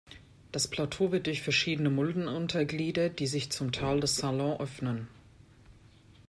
Das 0.51 0.67
Plateau 0.67 1.11
wird 1.11 1.27
durch 1.27 1.43
verschiedene 1.43 1.91
Mulden 1.91 2.27
untergliedert, 2.27 3.19
die 3.19 3.27
sich 3.27 3.51
zum 3.51 3.71
Tal 3.71 3.99
des 3.99 4.15
Salon 4.15 4.59
öffnen. 4.59 5.07